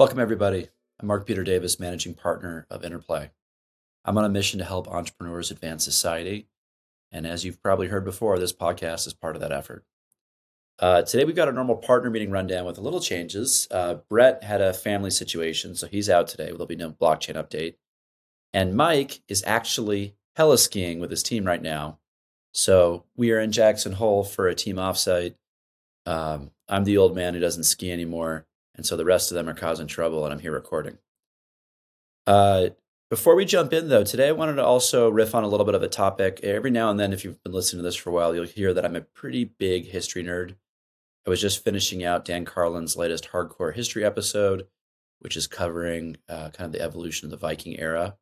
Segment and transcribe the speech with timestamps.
[0.00, 0.66] Welcome, everybody.
[0.98, 3.32] I'm Mark Peter Davis, managing partner of Interplay.
[4.02, 6.48] I'm on a mission to help entrepreneurs advance society.
[7.12, 9.84] And as you've probably heard before, this podcast is part of that effort.
[10.78, 13.68] Uh, today, we've got a normal partner meeting rundown with a little changes.
[13.70, 16.46] Uh, Brett had a family situation, so he's out today.
[16.46, 17.74] There'll be no blockchain update.
[18.54, 21.98] And Mike is actually heli skiing with his team right now.
[22.54, 25.34] So we are in Jackson Hole for a team offsite.
[26.06, 28.46] Um, I'm the old man who doesn't ski anymore.
[28.80, 30.96] And so the rest of them are causing trouble, and I'm here recording.
[32.26, 32.70] Uh,
[33.10, 35.74] before we jump in, though, today I wanted to also riff on a little bit
[35.74, 36.40] of a topic.
[36.42, 38.72] Every now and then, if you've been listening to this for a while, you'll hear
[38.72, 40.56] that I'm a pretty big history nerd.
[41.26, 44.66] I was just finishing out Dan Carlin's latest hardcore history episode,
[45.18, 48.16] which is covering uh, kind of the evolution of the Viking era.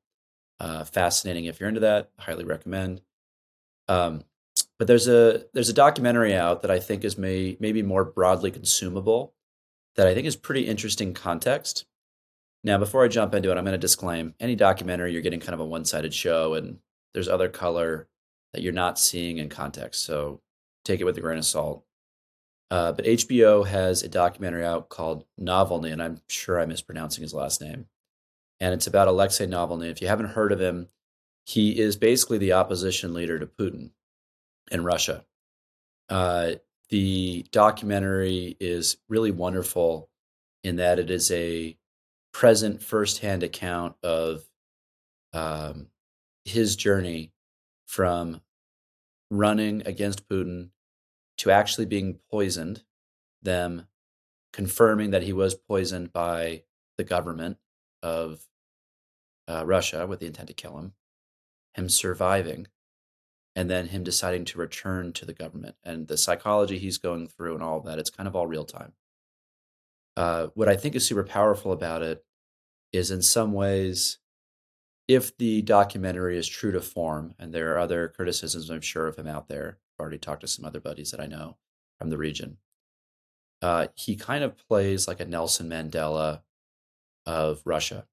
[0.59, 2.11] Uh, fascinating if you're into that.
[2.19, 3.01] Highly recommend.
[3.87, 4.25] Um,
[4.77, 8.51] but there's a there's a documentary out that I think is may, maybe more broadly
[8.51, 9.35] consumable
[9.99, 11.85] that I think is pretty interesting context.
[12.63, 15.55] Now, before I jump into it, I'm going to disclaim any documentary you're getting kind
[15.55, 16.79] of a one sided show, and
[17.15, 18.07] there's other color
[18.53, 20.05] that you're not seeing in context.
[20.05, 20.41] So
[20.85, 21.85] take it with a grain of salt.
[22.71, 27.35] Uh, but HBO has a documentary out called Navalny, and I'm sure I'm mispronouncing his
[27.35, 27.87] last name.
[28.61, 29.91] And it's about Alexei Navalny.
[29.91, 30.89] If you haven't heard of him,
[31.45, 33.91] he is basically the opposition leader to Putin
[34.71, 35.25] in Russia.
[36.09, 36.53] Uh,
[36.89, 40.09] the documentary is really wonderful
[40.65, 41.77] in that it is a
[42.33, 44.45] present firsthand account of
[45.33, 45.89] um,
[46.45, 47.33] his journey
[47.87, 48.41] from
[49.31, 50.71] running against Putin
[51.39, 52.83] to actually being poisoned,
[53.43, 53.87] them
[54.53, 56.63] confirming that he was poisoned by
[56.97, 57.59] the government
[58.03, 58.47] of
[59.47, 60.93] uh, Russia with the intent to kill him,
[61.75, 62.67] him surviving,
[63.59, 67.55] and then him deciding to return to the government and the psychology he's going through
[67.55, 67.99] and all that.
[67.99, 68.93] It's kind of all real time.
[70.17, 72.25] Uh, what I think is super powerful about it
[72.93, 74.19] is, in some ways,
[75.09, 79.17] if the documentary is true to form, and there are other criticisms I'm sure of
[79.17, 79.79] him out there.
[79.99, 81.57] I've already talked to some other buddies that I know
[81.99, 82.59] from the region.
[83.61, 86.43] Uh, he kind of plays like a Nelson Mandela
[87.27, 88.07] of Russia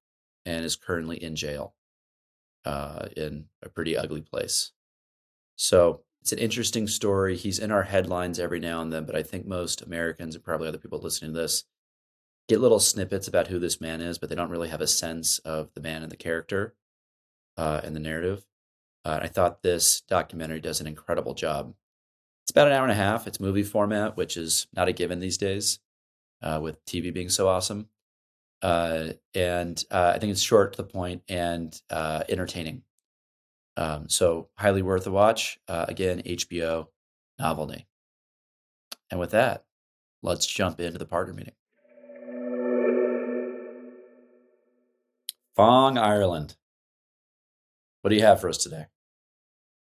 [0.43, 1.75] and is currently in jail
[2.65, 4.71] uh, in a pretty ugly place.
[5.55, 7.35] So it's an interesting story.
[7.35, 10.67] He's in our headlines every now and then, but I think most Americans and probably
[10.67, 11.65] other people listening to this
[12.47, 15.39] get little snippets about who this man is, but they don't really have a sense
[15.39, 16.75] of the man and the character
[17.57, 18.45] uh, and the narrative.
[19.03, 21.73] Uh, I thought this documentary does an incredible job.
[22.43, 23.27] It's about an hour and a half.
[23.27, 25.79] It's movie format, which is not a given these days,
[26.41, 27.89] uh, with TV being so awesome.
[28.61, 32.83] Uh, and uh, I think it's short to the point and uh, entertaining.
[33.77, 35.59] Um, so highly worth a watch.
[35.67, 36.87] Uh, again, HBO
[37.39, 37.85] Navalny.
[39.11, 39.65] And with that,
[40.21, 41.53] let's jump into the partner meeting.
[45.57, 46.55] Phong, Ireland.
[48.01, 48.87] What do you have for us today?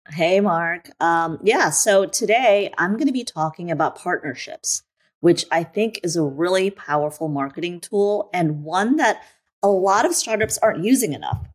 [0.10, 0.90] Hey, Mark.
[1.00, 4.84] Um, yeah, so today I'm going to be talking about partnerships,
[5.22, 9.24] which I think is a really powerful marketing tool and one that
[9.62, 11.48] a lot of startups aren't using enough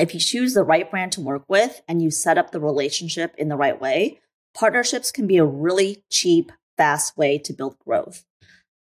[0.00, 3.34] if you choose the right brand to work with and you set up the relationship
[3.36, 4.20] in the right way,
[4.54, 8.24] partnerships can be a really cheap, fast way to build growth.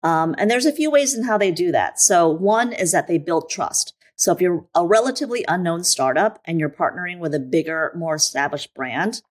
[0.02, 2.00] Um, and there's a few ways in how they do that.
[2.00, 3.94] So, one is that they build trust.
[4.14, 8.72] So, if you're a relatively unknown startup and you're partnering with a bigger, more established
[8.74, 9.22] brand,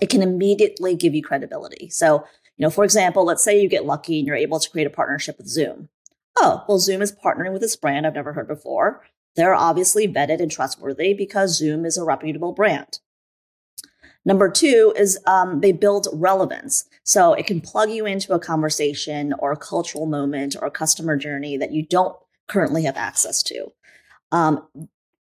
[0.00, 1.88] it can immediately give you credibility.
[1.88, 2.24] So,
[2.56, 4.90] you know, for example, let's say you get lucky and you're able to create a
[4.90, 5.88] partnership with Zoom.
[6.36, 9.02] Oh, well, Zoom is partnering with this brand I've never heard before.
[9.36, 13.00] They're obviously vetted and trustworthy because Zoom is a reputable brand.
[14.24, 16.84] Number two is um, they build relevance.
[17.02, 21.16] So it can plug you into a conversation or a cultural moment or a customer
[21.16, 22.16] journey that you don't
[22.46, 23.72] currently have access to.
[24.30, 24.66] Um,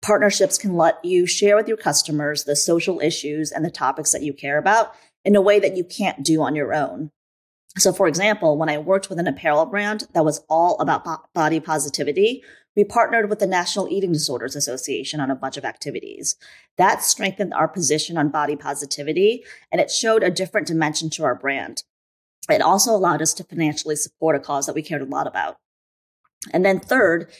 [0.00, 4.22] partnerships can let you share with your customers the social issues and the topics that
[4.22, 4.94] you care about
[5.24, 7.10] in a way that you can't do on your own.
[7.76, 11.58] So, for example, when I worked with an apparel brand that was all about body
[11.58, 12.44] positivity,
[12.76, 16.36] we partnered with the National Eating Disorders Association on a bunch of activities.
[16.76, 21.34] That strengthened our position on body positivity and it showed a different dimension to our
[21.34, 21.84] brand.
[22.50, 25.58] It also allowed us to financially support a cause that we cared a lot about.
[26.52, 27.30] And then third,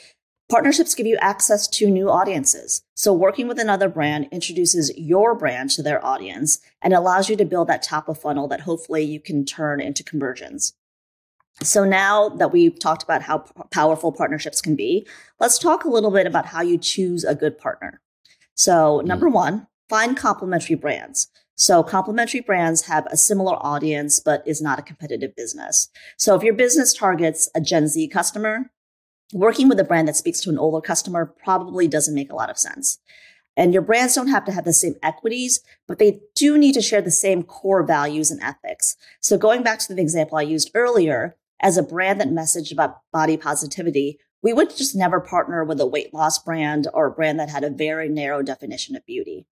[0.49, 2.83] partnerships give you access to new audiences.
[2.95, 7.45] So working with another brand introduces your brand to their audience and allows you to
[7.45, 10.75] build that top of funnel that hopefully you can turn into conversions.
[11.62, 15.06] So now that we've talked about how p- powerful partnerships can be,
[15.39, 18.01] let's talk a little bit about how you choose a good partner.
[18.55, 19.06] So mm.
[19.06, 21.29] number one, find complementary brands.
[21.56, 25.89] So complementary brands have a similar audience, but is not a competitive business.
[26.17, 28.73] So if your business targets a Gen Z customer,
[29.33, 32.50] working with a brand that speaks to an older customer probably doesn't make a lot
[32.50, 32.99] of sense.
[33.57, 36.83] And your brands don't have to have the same equities, but they do need to
[36.83, 38.97] share the same core values and ethics.
[39.21, 43.00] So going back to the example I used earlier, as a brand that messaged about
[43.11, 47.40] body positivity, we would just never partner with a weight loss brand or a brand
[47.40, 49.46] that had a very narrow definition of beauty.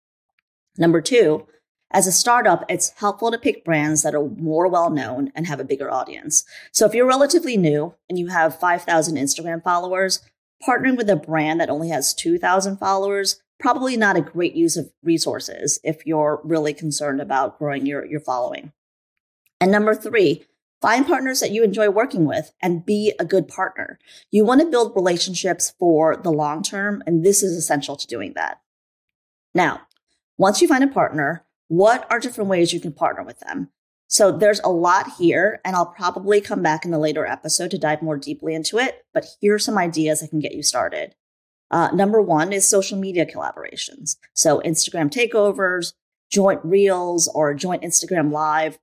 [0.78, 1.46] Number two,
[1.90, 5.60] as a startup, it's helpful to pick brands that are more well known and have
[5.60, 6.44] a bigger audience.
[6.72, 10.20] So if you're relatively new and you have 5,000 Instagram followers,
[10.66, 14.90] partnering with a brand that only has 2,000 followers probably not a great use of
[15.02, 18.72] resources if you're really concerned about growing your, your following.
[19.60, 20.46] And number three,
[20.80, 23.98] find partners that you enjoy working with and be a good partner.
[24.30, 28.32] You want to build relationships for the long term, and this is essential to doing
[28.34, 28.60] that.
[29.54, 29.82] Now,
[30.36, 33.70] once you find a partner, what are different ways you can partner with them?
[34.06, 37.78] So there's a lot here, and I'll probably come back in a later episode to
[37.78, 41.14] dive more deeply into it, but here are some ideas that can get you started.
[41.70, 44.16] Uh, number one is social media collaborations.
[44.32, 45.92] So Instagram takeovers,
[46.30, 48.78] joint reels, or joint Instagram live.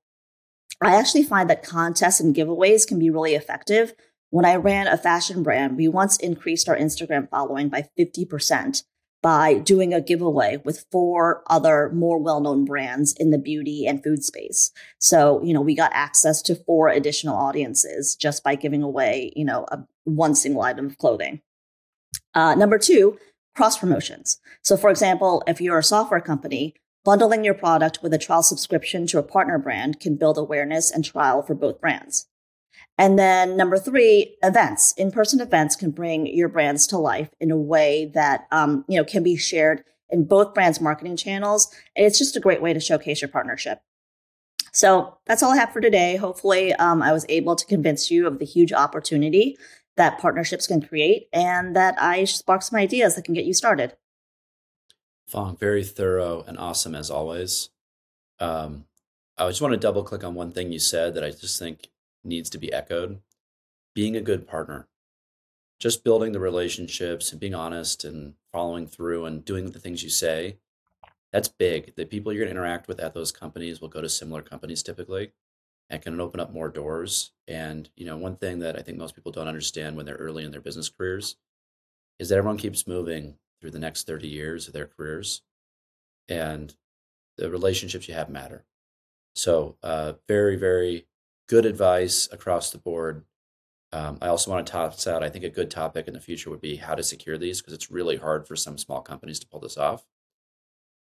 [0.81, 3.93] I actually find that contests and giveaways can be really effective.
[4.29, 8.83] When I ran a fashion brand, we once increased our Instagram following by 50%
[9.25, 14.23] by doing a giveaway with four other more well-known brands in the beauty and food
[14.23, 14.71] space.
[14.99, 19.43] So, you know, we got access to four additional audiences just by giving away, you
[19.43, 21.41] know, a, one single item of clothing.
[22.35, 23.17] Uh, number two,
[23.55, 24.39] cross promotions.
[24.61, 26.75] So, for example, if you're a software company,
[27.05, 31.05] bundling your product with a trial subscription to a partner brand can build awareness and
[31.05, 32.27] trial for both brands.
[32.97, 34.93] And then number three, events.
[34.97, 39.05] In-person events can bring your brands to life in a way that um, you know
[39.05, 42.79] can be shared in both brands' marketing channels, and it's just a great way to
[42.79, 43.79] showcase your partnership.
[44.71, 46.15] So that's all I have for today.
[46.15, 49.57] Hopefully, um, I was able to convince you of the huge opportunity
[49.97, 53.95] that partnerships can create and that I spark some ideas that can get you started.
[55.31, 57.69] Phong, very thorough and awesome as always.
[58.39, 58.85] Um,
[59.37, 61.89] I just want to double click on one thing you said that I just think
[62.23, 63.19] needs to be echoed
[63.93, 64.87] being a good partner.
[65.79, 70.09] Just building the relationships and being honest and following through and doing the things you
[70.09, 70.57] say.
[71.33, 71.95] That's big.
[71.95, 74.83] The people you're going to interact with at those companies will go to similar companies
[74.83, 75.33] typically
[75.89, 77.31] and can open up more doors.
[77.47, 80.45] And you know, one thing that I think most people don't understand when they're early
[80.45, 81.35] in their business careers
[82.19, 83.35] is that everyone keeps moving
[83.65, 85.41] through the next 30 years of their careers,
[86.29, 86.75] and
[87.37, 88.63] the relationships you have matter.
[89.35, 91.07] So, uh, very, very
[91.49, 93.23] good advice across the board.
[93.91, 95.23] Um, I also want to toss out.
[95.23, 97.73] I think a good topic in the future would be how to secure these because
[97.73, 100.05] it's really hard for some small companies to pull this off.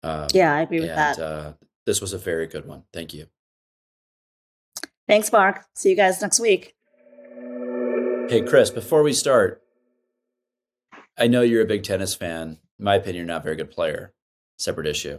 [0.02, 1.18] Um, yeah, I agree with and, that.
[1.18, 1.52] Uh,
[1.84, 2.84] this was a very good one.
[2.94, 3.26] Thank you.
[5.06, 5.66] Thanks, Mark.
[5.74, 6.74] See you guys next week.
[8.30, 9.62] Hey, Chris, before we start,
[11.18, 12.58] I know you're a big tennis fan.
[12.78, 14.12] In my opinion, you're not a very good player.
[14.58, 15.18] Separate issue.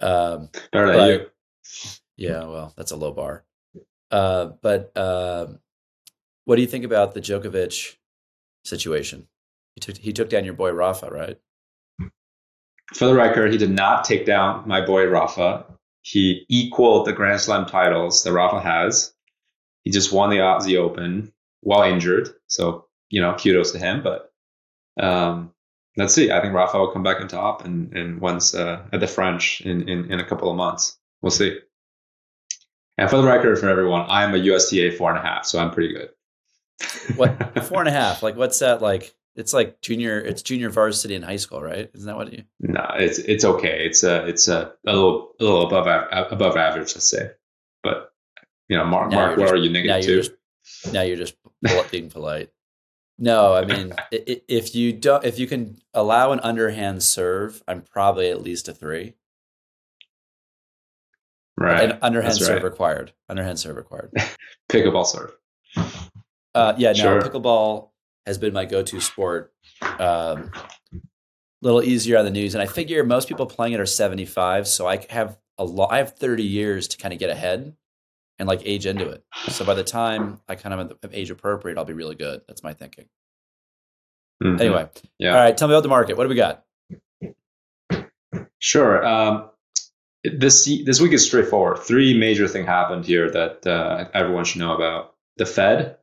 [0.00, 1.26] Um, but, you.
[2.16, 3.44] Yeah, well, that's a low bar.
[4.10, 5.46] Uh, but uh,
[6.44, 7.96] what do you think about the Djokovic
[8.64, 9.26] situation?
[9.74, 11.38] He took he took down your boy Rafa, right?
[12.94, 15.66] For the record, he did not take down my boy Rafa.
[16.02, 19.12] He equaled the Grand Slam titles that Rafa has.
[19.82, 22.30] He just won the Aussie Open while injured.
[22.46, 24.02] So, you know, kudos to him.
[24.02, 24.25] But
[24.98, 25.52] um,
[25.96, 26.30] let's see.
[26.30, 29.60] I think Rafa will come back on top and, and once uh, at the French
[29.62, 30.98] in, in, in a couple of months.
[31.22, 31.58] We'll see.
[32.98, 35.58] And for the record, for everyone, I am a USTA four and a half, so
[35.58, 36.10] I'm pretty good.
[37.16, 38.22] what four and a half?
[38.22, 39.14] Like, what's that like?
[39.34, 40.18] It's like junior.
[40.18, 41.90] It's junior varsity in high school, right?
[41.92, 42.44] Isn't that what you?
[42.60, 43.84] No, it's it's okay.
[43.84, 45.86] It's a it's a, a little a little above
[46.32, 47.32] above average, let's say.
[47.82, 48.12] But
[48.68, 50.32] you know, Mark, Mark what just, are you negative now you're just,
[50.92, 51.36] now you're just
[51.90, 52.50] being polite.
[53.18, 58.30] No, I mean, if you don't, if you can allow an underhand serve, I'm probably
[58.30, 59.14] at least a three.
[61.58, 61.90] Right.
[61.90, 62.64] An underhand That's serve right.
[62.64, 63.12] required.
[63.28, 64.12] Underhand serve required.
[64.68, 65.32] pickleball serve.
[66.54, 67.22] Uh, yeah, no, sure.
[67.22, 67.90] pickleball
[68.26, 69.54] has been my go-to sport.
[69.98, 70.50] Um,
[71.62, 74.86] little easier on the news, and I figure most people playing it are 75, so
[74.86, 75.92] I have a lot.
[75.92, 77.74] I have 30 years to kind of get ahead
[78.38, 79.24] and like age into it.
[79.48, 82.42] So by the time I kind of am age appropriate, I'll be really good.
[82.48, 83.06] That's my thinking.
[84.42, 84.60] Mm-hmm.
[84.60, 84.88] Anyway,
[85.18, 85.30] yeah.
[85.30, 86.16] All right, tell me about the market.
[86.16, 86.64] What do we got?
[88.58, 89.06] Sure.
[89.06, 89.50] Um,
[90.24, 91.78] this this week is straightforward.
[91.78, 95.96] Three major things happened here that uh, everyone should know about: the Fed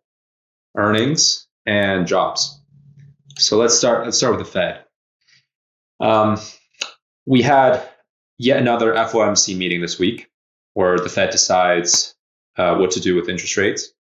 [0.75, 2.59] earnings and jobs.
[3.37, 4.05] So let's start.
[4.05, 4.85] Let's start with the Fed.
[5.99, 6.39] Um,
[7.25, 7.87] we had
[8.37, 10.29] yet another FOMC meeting this week,
[10.73, 12.12] where the Fed decides
[12.57, 13.93] uh, what to do with interest rates.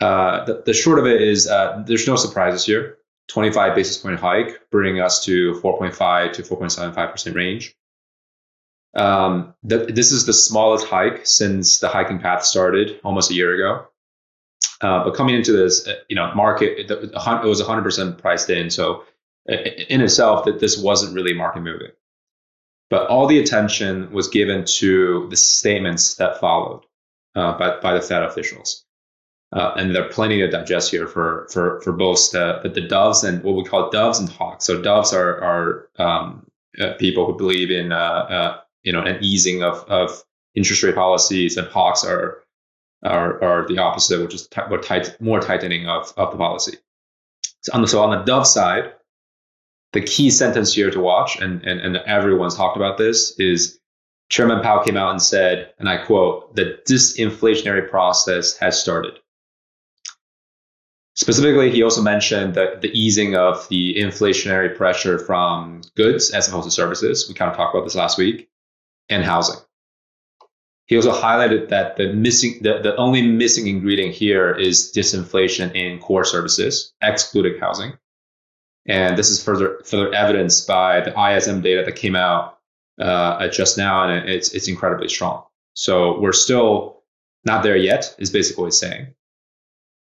[0.00, 2.98] Uh, the, the short of it is uh, there's no surprises here.
[3.28, 7.74] 25 basis point hike, bringing us to 4.5 to 4.75% range.
[8.94, 13.54] Um, the, this is the smallest hike since the hiking path started almost a year
[13.54, 13.86] ago.
[14.80, 18.70] Uh, but coming into this, uh, you know, market, it, it was 100% priced in.
[18.70, 19.04] So
[19.46, 21.90] in itself, that this wasn't really market moving.
[22.90, 26.84] But all the attention was given to the statements that followed
[27.34, 28.84] uh, by, by the Fed officials.
[29.52, 33.22] Uh, and there are plenty to digest here for for for both the, the, doves
[33.22, 34.64] and what we call doves and hawks.
[34.64, 36.46] So doves are are um,
[36.80, 40.24] uh, people who believe in uh, uh, you know an easing of of
[40.56, 42.42] interest rate policies, and hawks are
[43.04, 46.78] are are the opposite, which is t- more, tight, more tightening of of the policy.
[47.60, 48.92] So on the so on the dove side,
[49.92, 53.78] the key sentence here to watch, and and and everyone's talked about this is.
[54.30, 59.18] Chairman Powell came out and said, and I quote, the disinflationary process has started.
[61.14, 66.64] Specifically, he also mentioned that the easing of the inflationary pressure from goods as opposed
[66.64, 67.26] to services.
[67.28, 68.48] We kind of talked about this last week,
[69.08, 69.60] and housing.
[70.86, 75.98] He also highlighted that the missing, the, the only missing ingredient here is disinflation in
[75.98, 77.94] core services, excluding housing.
[78.86, 82.53] And this is further further evidenced by the ISM data that came out
[83.00, 85.44] uh, just now, and it's it's incredibly strong.
[85.74, 87.02] So we're still
[87.44, 89.14] not there yet, is basically what he's saying.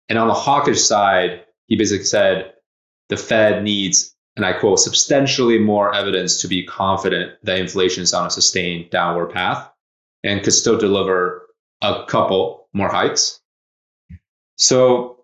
[0.10, 2.54] And on the hawkish side, he basically said
[3.10, 8.14] the Fed needs, and I quote, substantially more evidence to be confident that inflation is
[8.14, 9.70] on a sustained downward path
[10.24, 11.48] and could still deliver
[11.82, 13.40] a couple more hikes.
[14.56, 15.17] So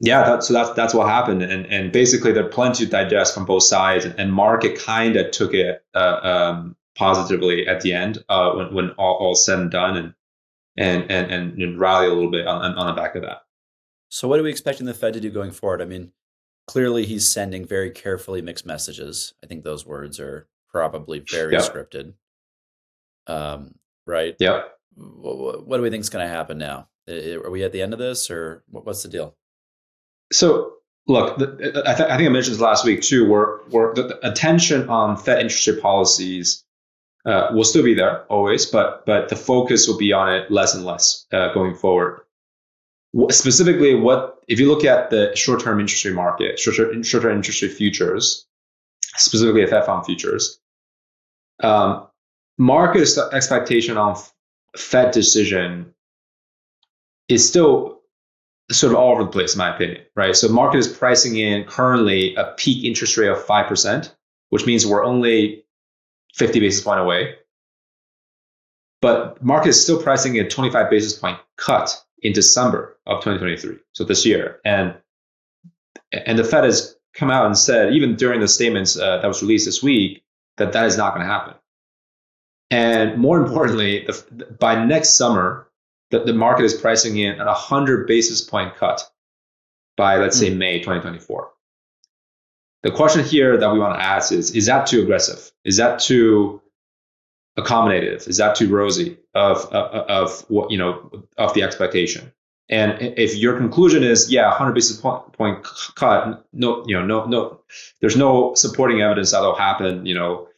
[0.00, 3.34] yeah, that, so that's that's what happened, and and basically there are plenty to digest
[3.34, 8.24] from both sides, and market kind of took it uh, um, positively at the end
[8.30, 10.14] uh, when when all, all said and done, and
[10.78, 13.42] and and and rally a little bit on on the back of that.
[14.08, 15.82] So, what are we expecting the Fed to do going forward?
[15.82, 16.12] I mean,
[16.66, 19.34] clearly he's sending very carefully mixed messages.
[19.44, 21.62] I think those words are probably very yep.
[21.62, 22.14] scripted.
[23.26, 23.74] Um,
[24.06, 24.34] right?
[24.40, 24.72] Yep.
[24.96, 26.88] What, what do we think is going to happen now?
[27.06, 29.36] Are we at the end of this, or what's the deal?
[30.32, 30.74] So,
[31.06, 33.28] look, the, I, th- I, think I mentioned this last week too.
[33.28, 36.64] Where where the, the attention on Fed interest rate policies
[37.26, 40.74] uh, will still be there always, but but the focus will be on it less
[40.74, 42.20] and less uh, going forward
[43.30, 47.72] specifically what if you look at the short-term interest rate market short-term, short-term interest rate
[47.72, 48.46] futures
[49.16, 50.60] specifically fed fund futures
[51.62, 52.06] um,
[52.56, 54.16] market expectation on
[54.76, 55.92] fed decision
[57.28, 57.99] is still
[58.70, 61.64] sort of all over the place in my opinion right so market is pricing in
[61.64, 64.14] currently a peak interest rate of 5%
[64.50, 65.64] which means we're only
[66.34, 67.34] 50 basis point away
[69.00, 74.04] but market is still pricing a 25 basis point cut in December of 2023, so
[74.04, 74.60] this year.
[74.64, 74.94] And
[76.12, 79.42] and the Fed has come out and said, even during the statements uh, that was
[79.42, 80.22] released this week,
[80.56, 81.54] that that is not going to happen.
[82.70, 85.68] And more importantly, the, by next summer,
[86.10, 89.02] the, the market is pricing in at a 100 basis point cut
[89.96, 90.58] by, let's say, hmm.
[90.58, 91.50] May 2024.
[92.82, 95.50] The question here that we want to ask is Is that too aggressive?
[95.64, 96.62] Is that too
[97.58, 98.26] accommodative?
[98.28, 102.32] Is that too rosy of, of, of what, you know, of the expectation?
[102.70, 107.24] And if your conclusion is, yeah, 100 basis point, point cut, no, you know, no,
[107.26, 107.60] no,
[108.00, 110.06] there's no supporting evidence that'll happen.
[110.06, 110.48] You know,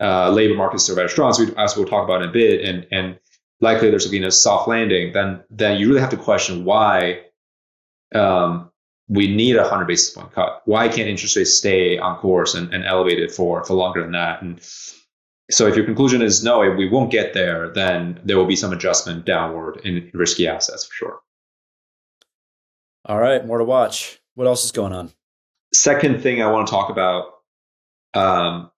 [0.00, 2.64] uh, labor markets are very strong, as, we, as we'll talk about in a bit,
[2.64, 3.18] and and
[3.62, 5.12] likely there's going to be a soft landing.
[5.12, 7.22] Then then you really have to question why
[8.14, 8.70] um,
[9.08, 10.60] we need a 100 basis point cut.
[10.66, 14.42] Why can't interest rates stay on course and, and elevated for for longer than that?
[14.42, 14.60] And
[15.50, 18.72] so if your conclusion is no, we won't get there, then there will be some
[18.72, 21.20] adjustment downward in risky assets for sure.
[23.04, 24.20] All right, more to watch.
[24.34, 25.10] What else is going on?
[25.74, 27.34] Second thing I want to talk about,
[28.14, 28.70] um,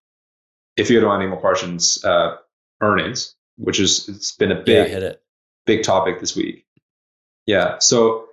[0.77, 2.37] if you don't have any more questions, uh,
[2.81, 5.13] earnings, which is it's been a big yeah,
[5.67, 6.67] big topic this week.
[7.47, 8.29] Yeah, so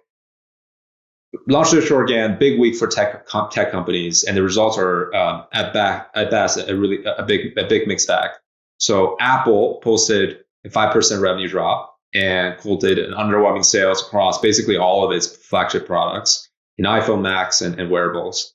[1.48, 5.46] Launch the short again, big week for tech tech companies, and the results are um,
[5.54, 8.32] at back at best a really a big a big mixed bag.
[8.80, 14.76] So Apple posted a five percent revenue drop and quoted an underwhelming sales across basically
[14.76, 18.54] all of its flagship products in iPhone Max and, and wearables.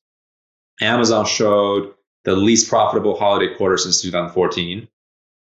[0.83, 1.95] Amazon showed
[2.25, 4.87] the least profitable holiday quarter since 2014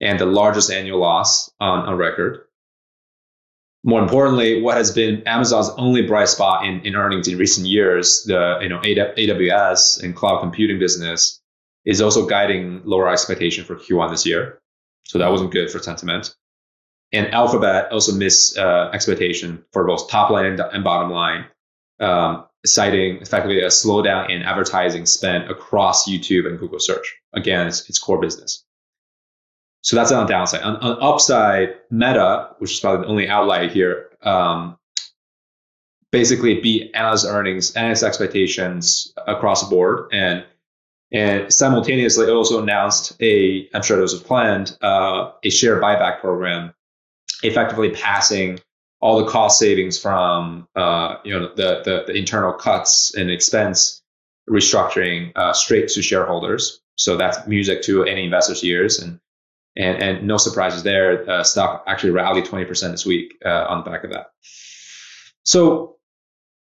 [0.04, 2.44] and the largest annual loss on, on record
[3.84, 8.24] more importantly, what has been Amazon's only bright spot in, in earnings in recent years,
[8.24, 11.42] the you know AWS and cloud computing business,
[11.86, 14.62] is also guiding lower expectation for Q1 this year.
[15.06, 16.34] So that wasn't good for sentiment.
[17.12, 21.46] and Alphabet also missed uh, expectation for both top line and, bottom line,
[22.00, 27.18] um, citing effectively a slowdown in advertising spend across YouTube and Google search.
[27.34, 28.64] Again, it's, it's core business.
[29.84, 30.64] So that's on the downside.
[30.64, 34.78] On, on upside, Meta, which is probably the only outlier here, um,
[36.12, 40.46] basically beat analyst earnings, analyst expectations across the board, and
[41.12, 46.74] and simultaneously also announced a, I'm sure this was planned, uh, a share buyback program,
[47.44, 48.60] effectively passing
[49.00, 54.02] all the cost savings from uh, you know the, the, the internal cuts and expense
[54.50, 56.80] restructuring uh, straight to shareholders.
[56.96, 59.20] So that's music to any investor's ears, and
[59.76, 61.30] and and no surprises there.
[61.30, 64.32] Uh, stock actually rallied 20% this week uh, on the back of that.
[65.44, 65.98] So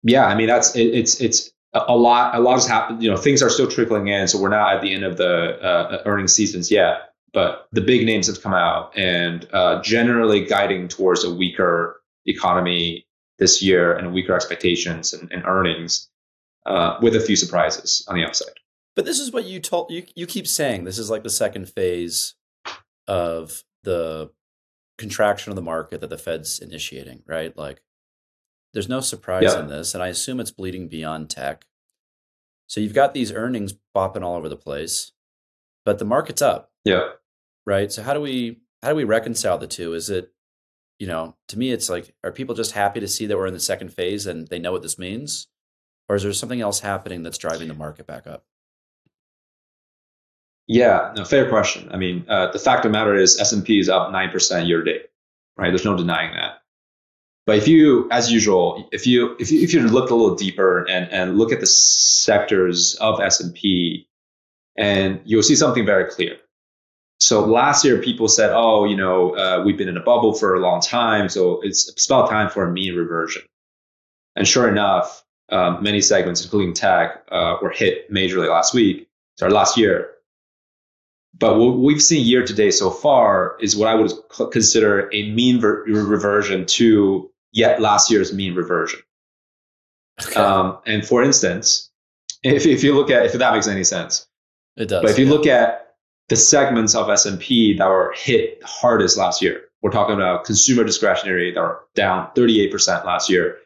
[0.03, 2.35] yeah, I mean that's it, it's it's a lot.
[2.35, 3.03] A lot has happened.
[3.03, 5.61] You know, things are still trickling in, so we're not at the end of the
[5.61, 10.89] uh, earnings seasons yet but the big names have come out and uh, generally guiding
[10.89, 13.07] towards a weaker economy
[13.39, 16.09] this year and weaker expectations and, and earnings
[16.67, 18.55] uh, with a few surprises on the upside.
[18.97, 21.69] But this is what you told you you keep saying this is like the second
[21.69, 22.35] phase
[23.11, 24.31] of the
[24.97, 27.55] contraction of the market that the Fed's initiating, right?
[27.57, 27.83] Like
[28.73, 29.61] there's no surprise yeah.
[29.61, 31.67] in this and I assume it's bleeding beyond tech.
[32.67, 35.13] So you've got these earnings bopping all over the place,
[35.85, 36.71] but the market's up.
[36.85, 37.11] Yeah
[37.67, 37.93] right?
[37.93, 39.95] So how do we how do we reconcile the two?
[39.95, 40.33] Is it
[40.99, 43.55] you know, to me, it's like, are people just happy to see that we're in
[43.55, 45.49] the second phase and they know what this means,
[46.11, 48.45] or is there something else happening that's driving the market back up?
[50.73, 51.91] Yeah, no, fair question.
[51.91, 54.31] I mean, uh, the fact of the matter is S and P is up nine
[54.31, 55.07] percent year to date,
[55.57, 55.71] right?
[55.71, 56.63] There's no denying that.
[57.45, 60.89] But if you, as usual, if you if you if you look a little deeper
[60.89, 63.41] and and look at the sectors of S
[64.77, 66.37] and you'll see something very clear
[67.21, 70.55] so last year people said oh you know uh, we've been in a bubble for
[70.55, 73.43] a long time so it's, it's about time for a mean reversion
[74.37, 79.53] and sure enough um, many segments including tech uh, were hit majorly last week sorry
[79.53, 80.11] last year
[81.39, 84.13] but what we've seen year to date so far is what i would
[84.53, 89.01] consider a mean ver- reversion to yet last year's mean reversion
[90.23, 90.35] okay.
[90.35, 91.91] um, and for instance
[92.43, 94.27] if, if you look at if that makes any sense
[94.77, 95.33] it does but if you yeah.
[95.33, 95.91] look at
[96.31, 99.63] the segments of S&P that were hit hardest last year.
[99.83, 103.59] We're talking about consumer discretionary that are down 38% last year,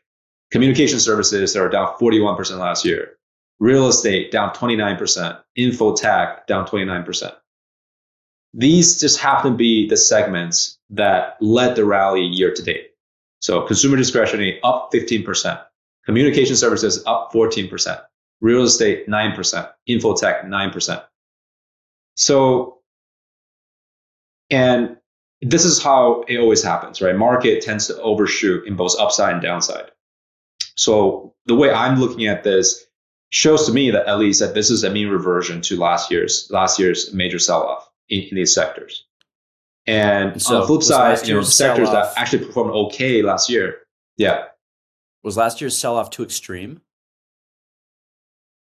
[0.51, 3.19] communication services that are down 41% last year,
[3.61, 7.33] real estate down 29%, info tech down 29%.
[8.57, 12.91] These just happen to be the segments that led the rally year to date.
[13.41, 15.61] So consumer discretionary up 15%,
[16.07, 18.01] communication services up 14%,
[18.41, 21.05] real estate 9%, info tech 9%.
[22.15, 22.79] So,
[24.51, 24.99] and
[25.43, 27.17] this is how it always happens, right?
[27.17, 29.91] Market tends to overshoot in both upside and downside.
[30.77, 32.87] So the way I'm looking at this
[33.31, 36.49] shows to me that at least that this is a mean reversion to last year's
[36.51, 39.05] last year's major sell-off in, in these sectors.
[39.87, 43.79] And so on the flip side, you know, sectors that actually performed okay last year.
[44.17, 44.45] Yeah.
[45.23, 46.81] Was last year's sell-off too extreme?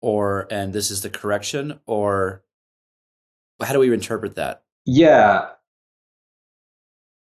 [0.01, 2.43] Or and this is the correction, or
[3.63, 4.63] how do we interpret that?
[4.85, 5.47] Yeah.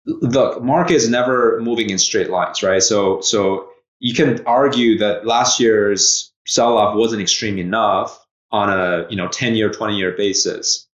[0.05, 2.83] Look, market is never moving in straight lines, right?
[2.83, 8.19] So, so you can argue that last year's sell-off wasn't extreme enough
[8.51, 10.87] on a you know 10 year 20 year basis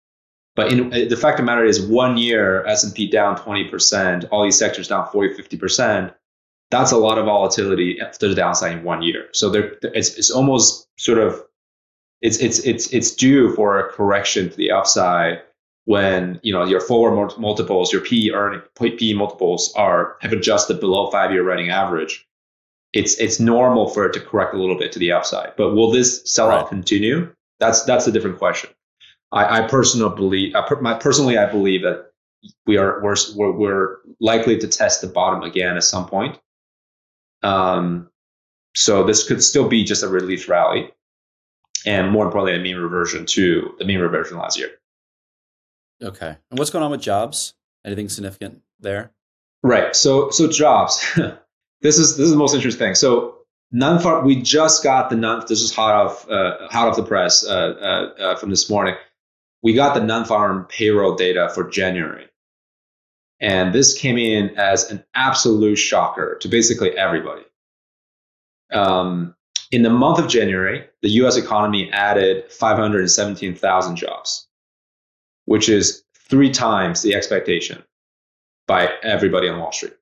[0.57, 4.43] but in, uh, the fact of the matter is one year s&p down 20% all
[4.43, 6.13] these sectors down 40 50%
[6.69, 10.31] that's a lot of volatility to the downside in one year so there it's, it's
[10.31, 11.41] almost sort of
[12.21, 15.41] it's it's it's it's due for a correction to the upside
[15.87, 21.09] when you know your forward multiples, your PE earning PE multiples are have adjusted below
[21.09, 22.27] five year running average.
[22.91, 25.55] It's it's normal for it to correct a little bit to the upside.
[25.55, 26.69] But will this sell off right.
[26.69, 27.33] continue?
[27.61, 28.69] That's that's a different question.
[29.31, 32.11] I, I personally believe, I, my, personally, I believe that
[32.65, 36.39] we are we're, we're, we're likely to test the bottom again at some point.
[37.43, 38.09] Um,
[38.75, 40.91] so this could still be just a relief rally
[41.87, 44.71] and more importantly, a mean reversion to the mean reversion last year.
[46.03, 46.35] Okay.
[46.49, 47.53] And what's going on with jobs?
[47.85, 49.11] Anything significant there?
[49.63, 49.95] Right.
[49.95, 51.03] So so jobs.
[51.81, 52.95] this is this is the most interesting thing.
[52.95, 53.37] So
[53.71, 54.25] non farm.
[54.25, 55.45] We just got the non.
[55.47, 58.95] This is hot off uh, hot off the press uh, uh, uh, from this morning.
[59.67, 62.29] We got the non farm payroll data for January,
[63.41, 67.43] and this came in as an absolute shocker to basically everybody.
[68.71, 69.35] Um,
[69.69, 74.47] in the month of January, the US economy added 517,000 jobs,
[75.43, 77.83] which is three times the expectation.
[78.67, 79.97] by everybody on Wall Street.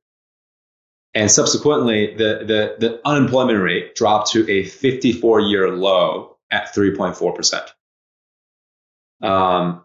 [1.16, 7.68] And subsequently, the, the, the unemployment rate dropped to a 54 year low at 3.4%.
[9.26, 9.84] Um,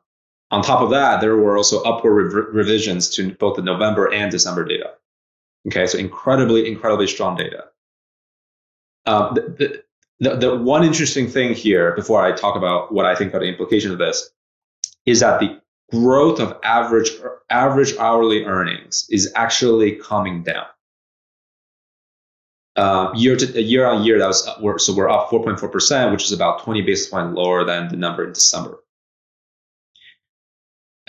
[0.50, 4.30] on top of that, there were also upward rev- revisions to both the November and
[4.30, 4.92] December data.
[5.68, 7.64] Okay, so incredibly, incredibly strong data.
[9.06, 9.82] Um, the,
[10.18, 13.46] the, the, one interesting thing here, before I talk about what I think are the
[13.46, 14.30] implications of this,
[15.06, 17.10] is that the growth of average
[17.48, 20.66] average hourly earnings is actually coming down.
[22.76, 26.32] Uh, year to year on year, that was so we're up 4.4 percent, which is
[26.32, 28.78] about 20 basis points lower than the number in December.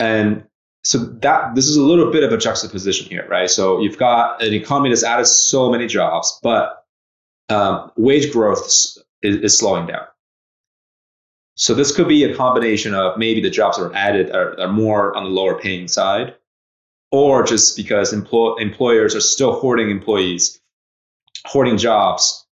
[0.01, 0.43] And
[0.83, 3.49] so that this is a little bit of a juxtaposition here, right?
[3.49, 6.83] So you've got an economy that's added so many jobs, but
[7.49, 10.05] um, wage growth is, is, slowing down.
[11.53, 14.71] So this could be a combination of maybe the jobs that are added are, are
[14.71, 16.33] more on the lower paying side,
[17.11, 20.59] or just because empl- employers are still hoarding employees,
[21.45, 22.47] hoarding jobs,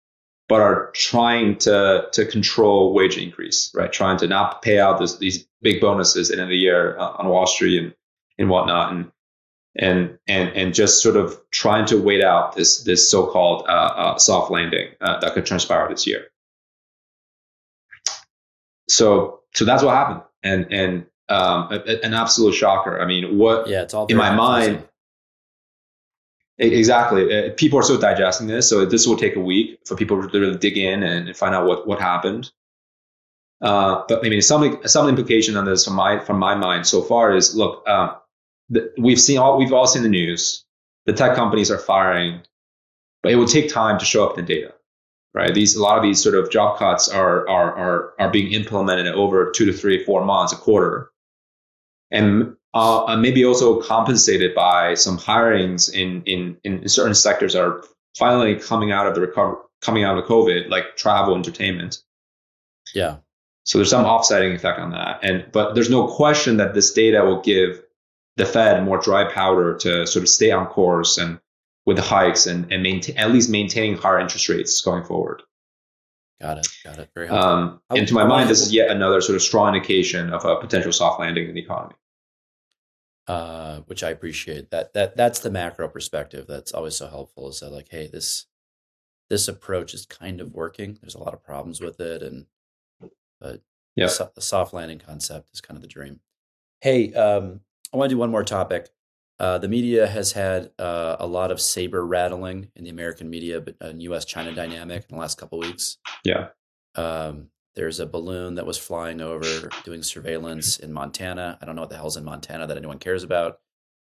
[0.47, 3.91] but are trying to to control wage increase, right?
[3.91, 6.97] Trying to not pay out this, these big bonuses at the end of the year
[6.97, 7.93] uh, on Wall Street and
[8.37, 9.11] and whatnot, and
[9.75, 14.17] and and and just sort of trying to wait out this this so-called uh, uh,
[14.17, 16.27] soft landing uh, that could transpire this year.
[18.87, 22.99] So so that's what happened, and and um, a, an absolute shocker.
[22.99, 23.67] I mean, what?
[23.67, 24.85] Yeah, it's all in my mind.
[26.57, 27.31] Exactly.
[27.31, 30.39] Uh, people are still digesting this, so this will take a week for people to
[30.39, 32.51] really dig in and find out what what happened.
[33.61, 37.01] Uh, but I mean, some some implication on this from my from my mind so
[37.01, 38.15] far is look, um,
[38.69, 40.65] the, we've seen all we've all seen the news.
[41.05, 42.41] The tech companies are firing,
[43.23, 44.73] but it will take time to show up in the data,
[45.33, 45.53] right?
[45.53, 49.07] These a lot of these sort of job cuts are are are are being implemented
[49.07, 51.11] over two to three, four months, a quarter,
[52.11, 57.83] and uh, maybe also compensated by some hirings in, in, in certain sectors are
[58.17, 62.03] finally coming out of the recovery, coming out of COVID, like travel, entertainment.
[62.93, 63.17] Yeah.
[63.69, 67.23] So there's some offsetting effect on that, and but there's no question that this data
[67.23, 67.81] will give
[68.35, 71.39] the Fed more dry powder to sort of stay on course and
[71.85, 75.43] with the hikes and and maintain at least maintaining higher interest rates going forward.
[76.41, 76.67] Got it.
[76.83, 77.09] Got it.
[77.13, 77.49] Very helpful.
[77.49, 80.55] Um, and to my mind, this is yet another sort of strong indication of a
[80.55, 81.95] potential soft landing in the economy
[83.29, 84.71] uh, which I appreciate.
[84.71, 87.47] That that that's the macro perspective that's always so helpful.
[87.49, 88.47] Is that like, hey, this
[89.29, 90.97] this approach is kind of working.
[90.99, 92.47] There's a lot of problems with it, and
[93.39, 93.61] but
[93.95, 96.19] yeah, the, the soft landing concept is kind of the dream.
[96.81, 97.61] Hey, um,
[97.93, 98.89] I want to do one more topic.
[99.39, 103.61] Uh, the media has had uh, a lot of saber rattling in the American media,
[103.61, 104.25] but uh, U.S.
[104.25, 105.97] China dynamic in the last couple weeks.
[106.25, 106.49] Yeah.
[106.95, 111.57] Um, there's a balloon that was flying over doing surveillance in Montana.
[111.61, 113.59] I don't know what the hell's in Montana that anyone cares about,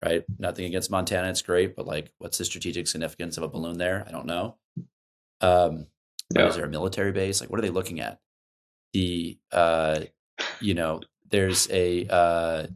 [0.03, 0.23] right?
[0.39, 4.05] Nothing against Montana, it's great, but like, what's the strategic significance of a balloon there?
[4.07, 4.57] I don't know.
[5.41, 5.85] Um,
[6.35, 6.47] yeah.
[6.47, 7.41] Is there a military base?
[7.41, 8.19] Like, what are they looking at?
[8.93, 10.01] The, uh,
[10.59, 12.67] you know, there's a, uh,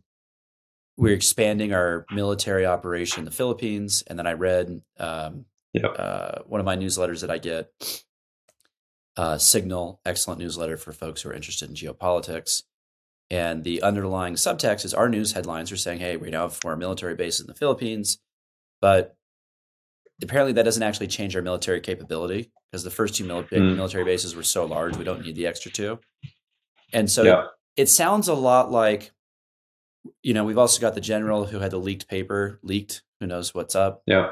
[0.98, 4.04] we're expanding our military operation in the Philippines.
[4.08, 5.96] And then I read um, yep.
[5.98, 7.72] uh, one of my newsletters that I get
[9.18, 12.64] uh, Signal, excellent newsletter for folks who are interested in geopolitics.
[13.30, 16.76] And the underlying subtext is our news headlines are saying, hey, we now have four
[16.76, 18.20] military bases in the Philippines.
[18.82, 19.16] But
[20.22, 23.76] apparently that doesn't actually change our military capability because the first two mil- mm.
[23.76, 26.00] military bases were so large, we don't need the extra two.
[26.92, 27.46] And so yeah.
[27.76, 29.12] it, sounds a lot like,
[30.22, 33.02] you know, we've also got the general who had the leaked paper leaked.
[33.20, 34.04] Who knows what's up?
[34.06, 34.32] Yeah.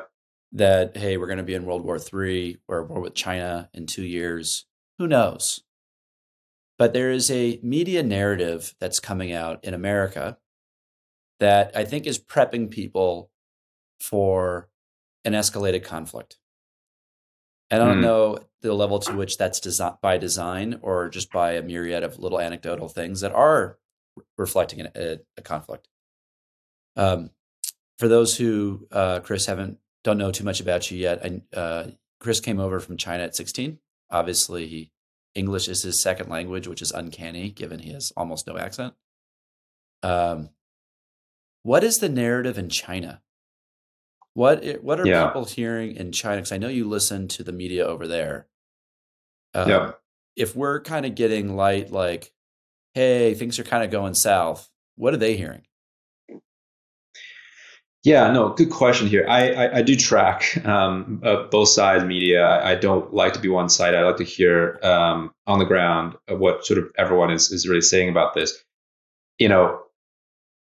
[0.54, 3.88] That, hey, we're going to be in World War III or war with China in
[3.88, 4.66] two years
[5.02, 5.62] who knows?
[6.78, 10.38] But there is a media narrative that's coming out in America
[11.40, 13.32] that I think is prepping people
[14.00, 14.70] for
[15.26, 16.38] an escalated conflict.
[17.70, 18.02] I don't mm.
[18.02, 22.20] know the level to which that's desi- by design or just by a myriad of
[22.20, 23.78] little anecdotal things that are
[24.38, 25.88] reflecting a, a conflict.
[26.98, 27.32] Um,
[27.98, 31.88] for those who, uh, Chris, haven't don't know too much about you yet, I, uh,
[32.20, 33.80] Chris came over from China at 16
[34.12, 34.92] obviously he,
[35.34, 38.94] English is his second language, which is uncanny given he has almost no accent.
[40.04, 40.50] Um,
[41.64, 43.22] what is the narrative in China?
[44.34, 45.28] What what are yeah.
[45.28, 46.38] people hearing in China?
[46.38, 48.48] Because I know you listen to the media over there.
[49.54, 49.92] Um, yeah.
[50.38, 52.32] If we're kind of getting light, like,
[52.94, 54.70] hey, things are kind of going south.
[54.96, 55.64] What are they hearing?
[58.04, 59.28] Yeah, no, good question here.
[59.28, 62.44] I I, I do track um, uh, both sides media.
[62.44, 63.94] I, I, don't like to be one side.
[63.94, 67.82] I like to hear um, on the ground what sort of everyone is is really
[67.82, 68.64] saying about this.
[69.38, 69.82] You know,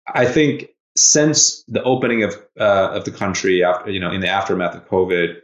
[0.06, 4.28] I think since the opening of uh, of the country after you know in the
[4.28, 5.36] aftermath of COVID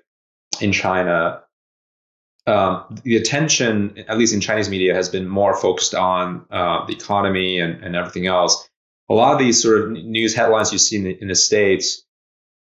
[0.60, 1.42] in China,
[2.46, 6.94] um, the attention, at least in Chinese media, has been more focused on uh, the
[6.94, 8.68] economy and, and everything else.
[9.08, 12.04] A lot of these sort of news headlines you see in the, in the states,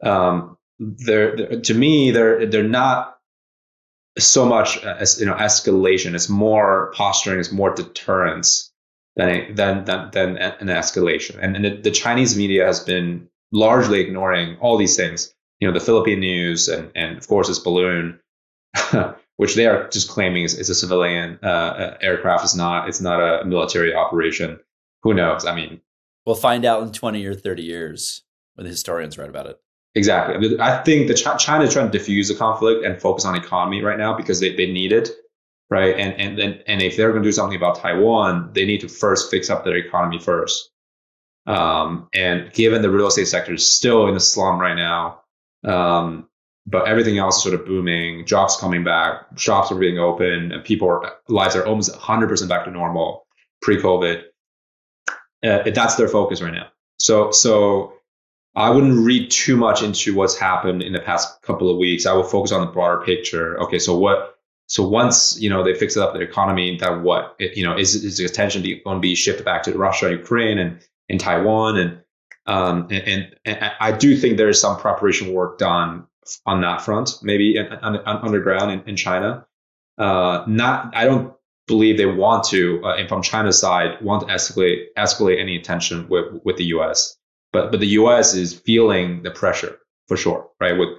[0.04, 3.18] um, they're, they're, to me they're they're not
[4.18, 6.14] so much as you know escalation.
[6.14, 7.40] It's more posturing.
[7.40, 8.72] It's more deterrence
[9.16, 11.38] than than than, than an escalation.
[11.42, 15.34] And, and the, the Chinese media has been largely ignoring all these things.
[15.60, 18.20] You know, the Philippine news and and of course this balloon.
[19.38, 22.44] which they are just claiming is, is a civilian uh, aircraft.
[22.44, 22.88] It's not.
[22.88, 24.60] It's not a military operation.
[25.04, 25.46] Who knows?
[25.46, 25.82] I mean,
[26.26, 28.24] we'll find out in twenty or thirty years
[28.56, 29.60] when the historians write about it.
[29.96, 30.60] Exactly.
[30.60, 33.82] I think the Ch- China is trying to diffuse the conflict and focus on economy
[33.82, 35.10] right now because they, they need it,
[35.70, 35.96] right?
[35.98, 38.90] And and and, and if they're going to do something about Taiwan, they need to
[38.90, 40.70] first fix up their economy first.
[41.48, 45.22] Um, and given the real estate sector is still in a slum right now,
[45.64, 46.28] um,
[46.66, 50.64] but everything else is sort of booming, jobs coming back, shops are being open, and
[50.64, 53.28] people are, lives are almost 100% back to normal
[53.62, 54.24] pre-COVID.
[55.44, 56.68] Uh, that's their focus right now.
[56.98, 57.94] So, so
[58.56, 62.06] I wouldn't read too much into what's happened in the past couple of weeks.
[62.06, 63.60] I will focus on the broader picture.
[63.64, 64.35] Okay, so what?
[64.68, 67.36] So once you know they fix it up the economy, then what?
[67.40, 70.58] It, you know, is is the attention going to be shifted back to Russia, Ukraine,
[70.58, 72.02] and in Taiwan, and
[72.48, 76.06] um, and, and, and I do think there is some preparation work done
[76.46, 79.46] on that front, maybe on, on, underground in, in China.
[79.98, 81.34] Uh, not, I don't
[81.68, 86.08] believe they want to, uh, and from China's side, want to escalate escalate any tension
[86.10, 87.18] with with the U.S.
[87.52, 88.34] But but the U.S.
[88.34, 90.78] is feeling the pressure for sure, right?
[90.78, 90.90] With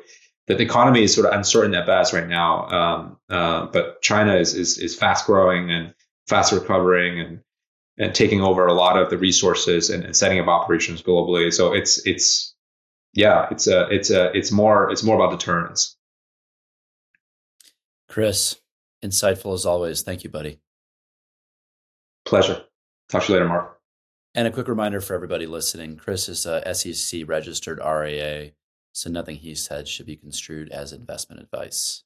[0.46, 4.54] the economy is sort of uncertain at best right now, um, uh, but China is,
[4.54, 5.92] is is fast growing and
[6.28, 7.40] fast recovering and
[7.98, 11.52] and taking over a lot of the resources and, and setting up operations globally.
[11.52, 12.54] So it's it's
[13.12, 15.96] yeah, it's a it's a it's more it's more about deterrence.
[18.08, 18.56] Chris,
[19.04, 20.02] insightful as always.
[20.02, 20.60] Thank you, buddy.
[22.24, 22.62] Pleasure.
[23.08, 23.80] Talk to you later, Mark.
[24.34, 28.52] And a quick reminder for everybody listening: Chris is a SEC registered RIA,
[28.96, 32.04] so nothing he said should be construed as investment advice.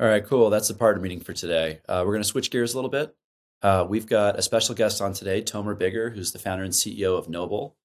[0.00, 0.48] All right, cool.
[0.48, 1.80] That's the partner meeting for today.
[1.88, 3.16] Uh, we're going to switch gears a little bit.
[3.62, 7.18] Uh, we've got a special guest on today, Tomer Bigger, who's the founder and CEO
[7.18, 7.76] of Noble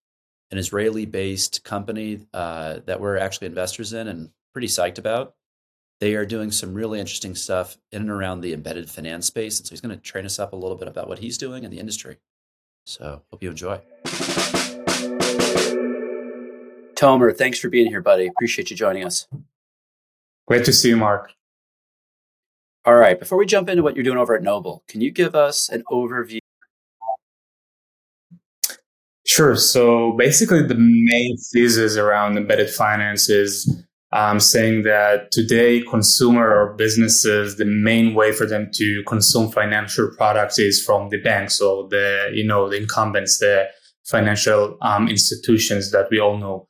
[0.54, 5.34] an Israeli based company uh, that we're actually investors in and pretty psyched about.
[6.00, 9.60] They are doing some really interesting stuff in and around the embedded finance space.
[9.60, 11.64] And so he's going to train us up a little bit about what he's doing
[11.64, 12.18] in the industry.
[12.86, 13.82] So hope you enjoy.
[17.04, 18.28] Tomer, thanks for being here, buddy.
[18.28, 19.28] Appreciate you joining us.
[20.48, 21.32] Great to see you, Mark.
[22.86, 23.20] All right.
[23.20, 25.84] Before we jump into what you're doing over at Noble, can you give us an
[25.92, 26.40] overview
[29.26, 29.56] Sure.
[29.56, 36.74] So basically, the main thesis around embedded finance is um, saying that today, consumer or
[36.76, 41.88] businesses, the main way for them to consume financial products is from the banks or
[41.90, 43.70] the, you know, the incumbents, the
[44.06, 46.68] financial um, institutions that we all know.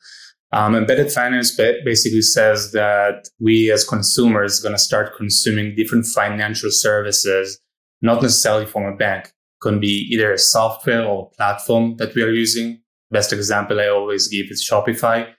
[0.52, 6.06] Um, embedded finance basically says that we as consumers are going to start consuming different
[6.06, 7.60] financial services,
[8.04, 12.22] not necessarily from a bank can be either a software or a platform that we
[12.22, 12.82] are using.
[13.10, 15.34] Best example I always give is Shopify.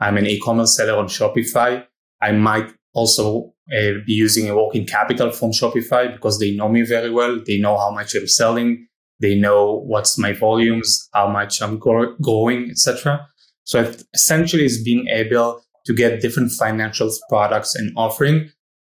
[0.00, 1.86] I'm an e-commerce seller on Shopify.
[2.20, 6.82] I might also uh, be using a working capital from Shopify because they know me
[6.82, 7.38] very well.
[7.46, 8.88] They know how much I'm selling.
[9.20, 13.26] They know what's my volumes, how much I'm growing, etc.
[13.64, 18.50] So essentially, it's being able to get different financial products and offering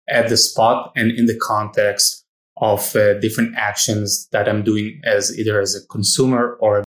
[0.08, 2.24] at the spot and in the context
[2.58, 6.84] of uh, different actions that I'm doing as either as a consumer or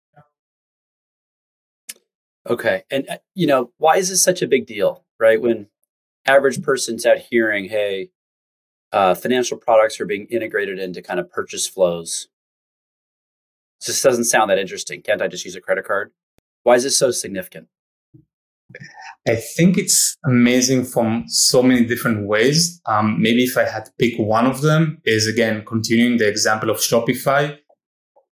[2.47, 2.83] Okay.
[2.91, 5.41] And uh, you know, why is this such a big deal, right?
[5.41, 5.67] When
[6.25, 8.09] average person's out hearing, hey,
[8.91, 12.27] uh, financial products are being integrated into kind of purchase flows.
[13.85, 15.01] This doesn't sound that interesting.
[15.01, 16.11] Can't I just use a credit card?
[16.63, 17.67] Why is this so significant?
[19.27, 22.81] I think it's amazing from so many different ways.
[22.85, 26.69] Um, maybe if I had to pick one of them is again, continuing the example
[26.69, 27.57] of Shopify.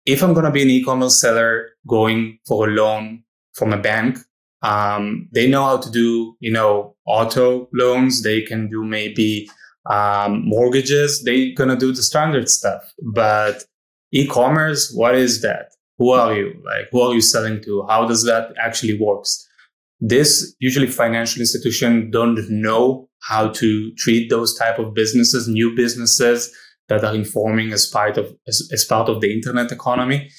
[0.06, 4.20] If I'm going to be an e-commerce seller going for a loan from a bank,
[4.62, 8.24] um, they know how to do, you know, auto loans.
[8.24, 9.50] They can do maybe
[9.90, 11.24] um, mortgages.
[11.24, 12.94] They're going to do the standard stuff.
[13.02, 13.66] But
[14.12, 15.72] e-commerce, what is that?
[15.98, 16.54] Who are you?
[16.64, 17.86] Like, who are you selling to?
[17.88, 19.48] How does that actually works?
[20.00, 26.54] this usually financial institution don't know how to treat those type of businesses, new businesses
[26.88, 30.30] that are informing as part of as, as part of the internet economy.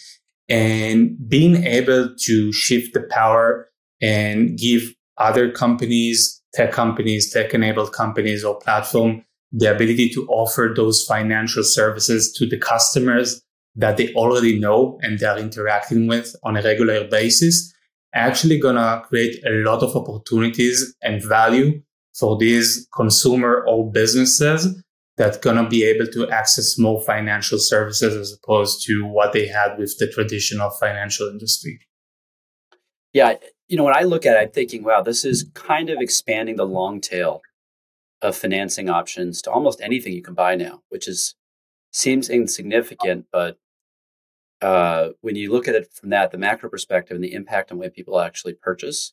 [0.51, 3.69] and being able to shift the power
[4.01, 10.73] and give other companies, tech companies, tech enabled companies or platform the ability to offer
[10.75, 13.43] those financial services to the customers
[13.77, 17.73] that they already know and they're interacting with on a regular basis
[18.15, 21.81] actually gonna create a lot of opportunities and value
[22.15, 24.83] for these consumer or businesses
[25.17, 29.77] that gonna be able to access more financial services as opposed to what they had
[29.79, 31.79] with the traditional financial industry.
[33.13, 33.35] Yeah,
[33.69, 36.57] you know, when I look at it, I'm thinking, wow, this is kind of expanding
[36.57, 37.43] the long tail
[38.23, 41.35] of financing options to almost anything you can buy now, which is
[41.91, 43.59] seems insignificant, but
[44.61, 47.79] uh, when you look at it from that, the macro perspective and the impact on
[47.79, 49.13] way people actually purchase,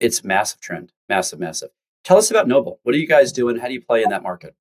[0.00, 1.70] it's massive trend, massive, massive.
[2.02, 2.80] Tell us about Noble.
[2.82, 3.56] What are you guys doing?
[3.56, 4.54] How do you play in that market?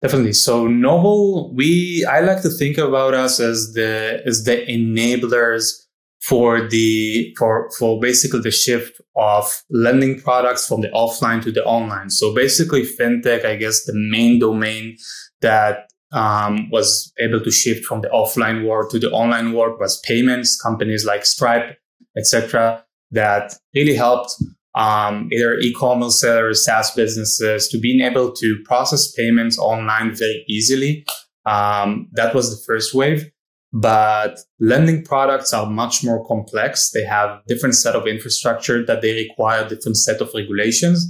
[0.00, 0.34] Definitely.
[0.34, 5.86] So Noble, we I like to think about us as the as the enablers
[6.20, 11.64] for the for for basically the shift of lending products from the offline to the
[11.64, 12.10] online.
[12.10, 14.96] So basically, fintech, I guess, the main domain
[15.40, 20.00] that um, was able to shift from the offline world to the online world was
[20.00, 20.60] payments.
[20.60, 21.78] Companies like Stripe,
[22.16, 24.32] etc., that really helped
[24.74, 31.04] um, either e-commerce sellers, SaaS businesses to being able to process payments online very easily.
[31.46, 33.30] Um, that was the first wave.
[33.72, 36.90] But lending products are much more complex.
[36.90, 41.06] They have different set of infrastructure that they require different set of regulations.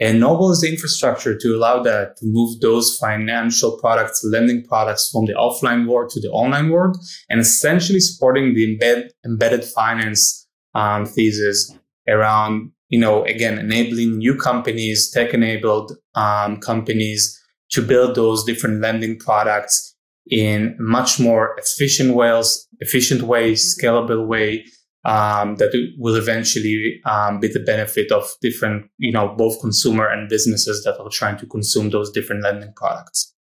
[0.00, 5.10] And Noble is the infrastructure to allow that to move those financial products, lending products
[5.10, 6.96] from the offline world to the online world
[7.28, 11.76] and essentially supporting the embed, embedded finance um, thesis
[12.08, 17.38] around, you know, again, enabling new companies, tech enabled um, companies
[17.70, 19.94] to build those different lending products
[20.30, 24.64] in much more efficient ways, efficient way, scalable way
[25.04, 30.28] um, that will eventually um, be the benefit of different, you know, both consumer and
[30.28, 33.34] businesses that are trying to consume those different lending products.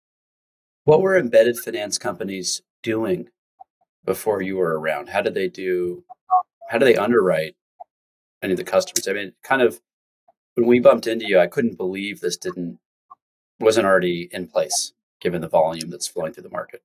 [0.84, 3.30] What were embedded finance companies doing
[4.04, 5.10] before you were around?
[5.10, 6.04] How did they do?
[6.70, 7.56] How do they underwrite
[8.42, 9.08] any of the customers?
[9.08, 9.80] I mean, kind of
[10.56, 12.80] when we bumped into you, I couldn't believe this didn't
[13.60, 16.82] wasn't already in place given the volume that's flowing through the market?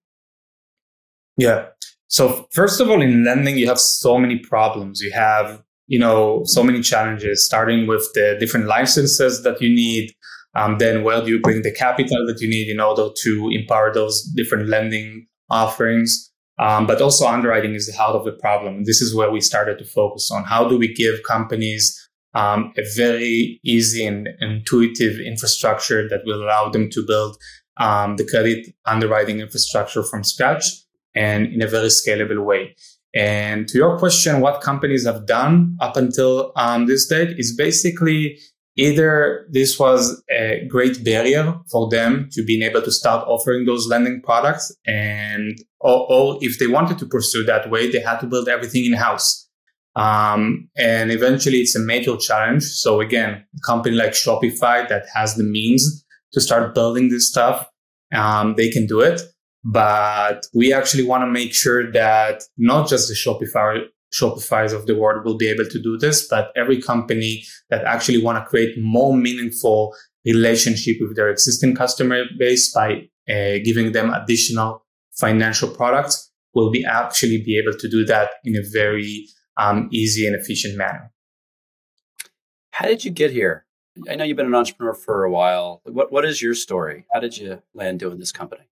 [1.36, 1.68] Yeah.
[2.08, 5.00] So first of all, in lending, you have so many problems.
[5.00, 10.12] You have, you know, so many challenges, starting with the different licenses that you need.
[10.54, 13.92] Um, then where do you bring the capital that you need in order to empower
[13.92, 16.32] those different lending offerings?
[16.58, 18.76] Um, but also underwriting is the heart of the problem.
[18.76, 21.94] And this is where we started to focus on how do we give companies
[22.34, 27.36] um, a very easy and intuitive infrastructure that will allow them to build
[27.78, 30.85] um, the credit underwriting infrastructure from scratch
[31.16, 32.74] and in a very scalable way.
[33.14, 38.38] And to your question, what companies have done up until um, this date is basically
[38.76, 43.88] either this was a great barrier for them to being able to start offering those
[43.88, 48.26] lending products and or, or if they wanted to pursue that way they had to
[48.26, 49.48] build everything in house
[49.94, 55.36] um, and eventually it's a major challenge so again a company like shopify that has
[55.36, 56.04] the means
[56.36, 57.66] to start building this stuff,
[58.14, 59.22] um, they can do it.
[59.68, 64.94] But we actually want to make sure that not just the Shopify Shopify's of the
[64.94, 68.78] world will be able to do this, but every company that actually want to create
[68.78, 69.92] more meaningful
[70.24, 74.84] relationship with their existing customer base by uh, giving them additional
[75.18, 79.26] financial products will be actually be able to do that in a very
[79.56, 81.12] um, easy and efficient manner.
[82.70, 83.66] How did you get here?
[84.08, 85.80] I know you've been an entrepreneur for a while.
[85.84, 87.06] What what is your story?
[87.12, 88.68] How did you land doing this company?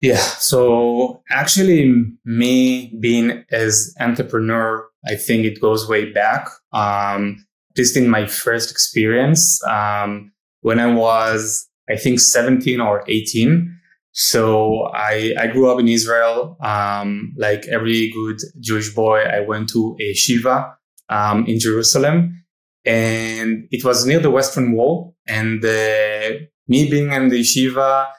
[0.00, 1.92] Yeah, so actually,
[2.24, 6.48] me being as entrepreneur, I think it goes way back.
[6.72, 7.44] Um,
[7.76, 10.32] just in my first experience, um,
[10.62, 13.76] when I was, I think, 17 or 18.
[14.12, 16.56] So I, I grew up in Israel.
[16.62, 20.74] Um, like every good Jewish boy, I went to a yeshiva
[21.10, 22.44] um, in Jerusalem
[22.84, 25.14] and it was near the Western Wall.
[25.26, 26.30] And uh,
[26.66, 28.12] me being in the yeshiva, I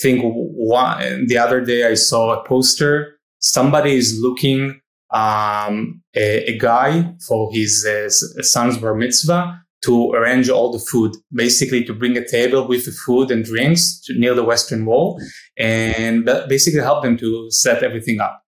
[0.00, 3.18] think one, the other day I saw a poster.
[3.38, 4.80] Somebody is looking
[5.10, 8.08] um, a, a, guy for his uh,
[8.42, 12.90] son's bar mitzvah to arrange all the food, basically to bring a table with the
[12.90, 15.20] food and drinks to, near the Western Wall,
[15.56, 18.42] and basically help them to set everything up.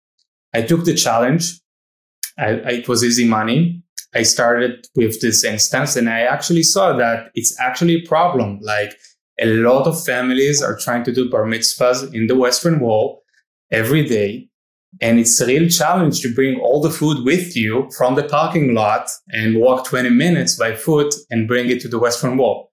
[0.54, 1.60] I took the challenge.
[2.40, 3.84] I, I, it was easy money.
[4.16, 8.60] I started with this instance and I actually saw that it's actually a problem.
[8.62, 8.98] Like
[9.40, 13.24] a lot of families are trying to do bar mitzvahs in the Western Wall
[13.72, 14.50] every day.
[15.02, 18.74] And it's a real challenge to bring all the food with you from the parking
[18.74, 22.72] lot and walk 20 minutes by foot and bring it to the Western Wall.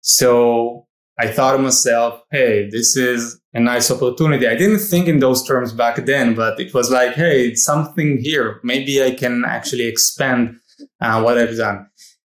[0.00, 0.86] So
[1.18, 4.48] I thought to myself, hey, this is a nice opportunity.
[4.48, 8.18] I didn't think in those terms back then, but it was like, hey, it's something
[8.18, 8.60] here.
[8.64, 10.56] Maybe I can actually expand
[11.00, 11.86] uh, what I've done.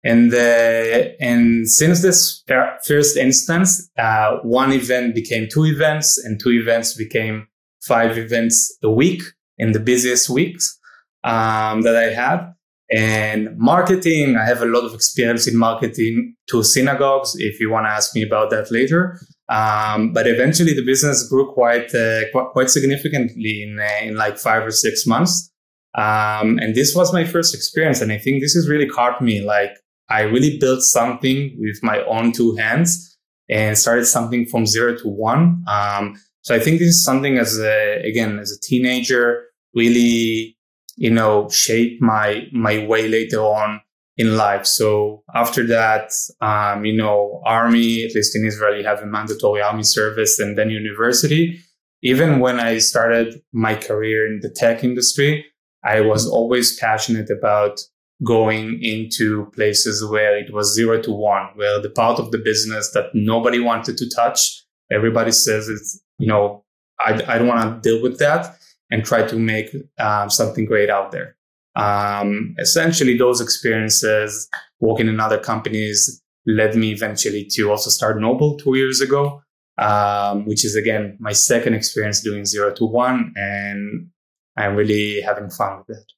[0.03, 2.43] And uh, and since this
[2.85, 7.47] first instance, uh, one event became two events, and two events became
[7.81, 9.21] five events a week
[9.57, 10.79] in the busiest weeks
[11.23, 12.53] um, that I had.
[12.91, 17.35] And marketing, I have a lot of experience in marketing to synagogues.
[17.37, 19.19] If you want to ask me about that later,
[19.49, 24.65] um, but eventually the business grew quite uh, quite, significantly in uh, in like five
[24.65, 25.51] or six months.
[25.95, 29.41] Um, and this was my first experience, and I think this has really caught me.
[29.41, 29.75] Like
[30.09, 33.17] I really built something with my own two hands
[33.49, 35.63] and started something from zero to one.
[35.67, 39.43] Um, so I think this is something as a, again, as a teenager,
[39.73, 40.57] really,
[40.95, 43.81] you know, shaped my, my way later on
[44.17, 44.65] in life.
[44.65, 49.61] So after that, um, you know, army, at least in Israel, you have a mandatory
[49.61, 51.59] army service and then university.
[52.01, 55.45] Even when I started my career in the tech industry,
[55.83, 57.79] I was always passionate about
[58.23, 62.91] going into places where it was zero to one, where the part of the business
[62.91, 66.63] that nobody wanted to touch, everybody says it's, you know,
[66.99, 68.57] I, I don't want to deal with that
[68.91, 71.37] and try to make um, something great out there.
[71.75, 74.49] Um, essentially, those experiences
[74.79, 79.41] working in other companies led me eventually to also start Noble two years ago,
[79.77, 83.33] um, which is again my second experience doing zero to one.
[83.37, 84.09] And
[84.57, 86.11] I'm really having fun with it.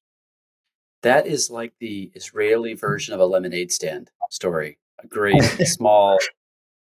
[1.03, 4.77] That is like the Israeli version of a lemonade stand story.
[5.03, 6.19] A great small,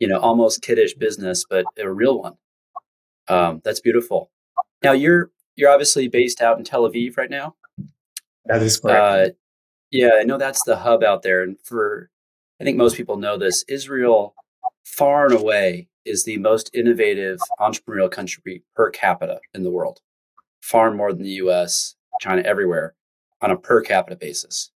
[0.00, 2.34] you know, almost kiddish business, but a real one.
[3.28, 4.30] Um, that's beautiful.
[4.82, 7.54] Now you're you're obviously based out in Tel Aviv right now.
[8.46, 9.30] That is correct.
[9.30, 9.32] Uh,
[9.92, 12.10] yeah, I know that's the hub out there, and for
[12.60, 13.64] I think most people know this.
[13.68, 14.34] Israel,
[14.84, 20.00] far and away, is the most innovative entrepreneurial country per capita in the world.
[20.60, 22.94] Far more than the U.S., China, everywhere
[23.42, 24.70] on a per capita basis.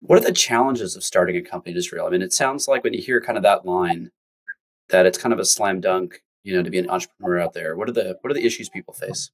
[0.00, 2.06] What are the challenges of starting a company in Israel?
[2.06, 4.10] I mean, it sounds like when you hear kind of that line
[4.90, 7.76] that it's kind of a slam dunk, you know, to be an entrepreneur out there.
[7.76, 9.30] What are the what are the issues people face?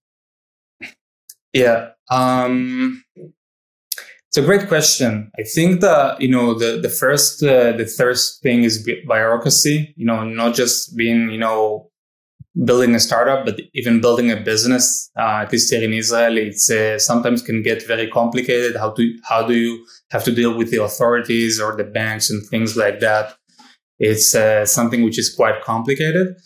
[1.53, 5.31] Yeah, um, it's a great question.
[5.39, 9.93] I think that you know the the first uh, the first thing is bureaucracy.
[9.97, 11.91] You know, not just being you know
[12.65, 16.71] building a startup, but even building a business, uh, at least here in Israel, it's
[16.71, 18.77] uh, sometimes can get very complicated.
[18.77, 22.47] How do how do you have to deal with the authorities or the banks and
[22.49, 23.35] things like that?
[23.99, 26.37] It's uh, something which is quite complicated.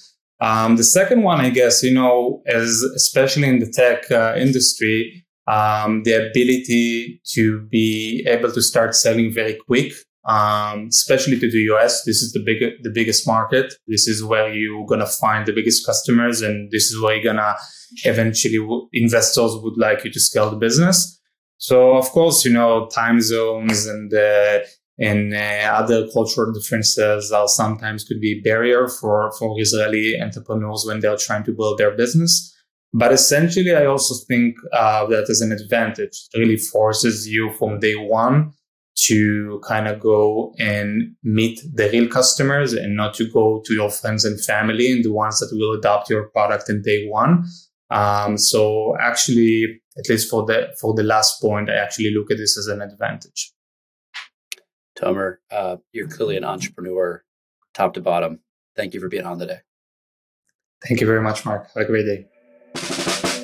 [0.40, 5.24] Um, the second one, I guess, you know, is especially in the tech uh, industry,
[5.46, 9.92] um, the ability to be able to start selling very quick
[10.26, 12.02] um, especially to the US.
[12.04, 13.74] This is the big, the biggest market.
[13.86, 17.56] This is where you're gonna find the biggest customers, and this is where you're gonna
[18.04, 18.58] eventually
[18.92, 21.20] investors would like you to scale the business.
[21.58, 24.58] So of course, you know, time zones and uh,
[24.98, 30.84] and uh, other cultural differences are sometimes could be a barrier for for Israeli entrepreneurs
[30.86, 32.52] when they're trying to build their business.
[32.92, 36.28] But essentially, I also think uh, that is an advantage.
[36.32, 38.52] It really forces you from day one
[38.96, 43.90] to kind of go and meet the real customers and not to go to your
[43.90, 47.44] friends and family and the ones that will adopt your product in day one.
[47.90, 52.38] Um, so actually, at least for the for the last point, I actually look at
[52.38, 53.52] this as an advantage.
[54.98, 57.22] Tomer, uh, you're clearly an entrepreneur,
[57.74, 58.40] top to bottom.
[58.76, 59.60] Thank you for being on today.
[60.86, 61.68] Thank you very much, Mark.
[61.74, 63.35] Have a great day.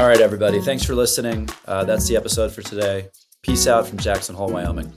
[0.00, 0.62] All right, everybody.
[0.62, 1.46] Thanks for listening.
[1.66, 3.08] Uh, that's the episode for today.
[3.42, 4.90] Peace out from Jackson Hole, Wyoming.